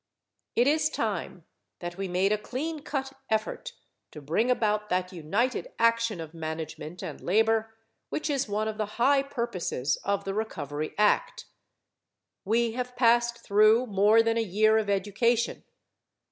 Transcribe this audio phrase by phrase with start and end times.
[0.55, 1.43] It is time
[1.77, 3.73] that we made a clean cut effort
[4.09, 7.75] to bring about that united action of management and labor,
[8.09, 11.45] which is one of the high purposes of the Recovery Act.
[12.45, 15.63] We have passed through more than a year of education.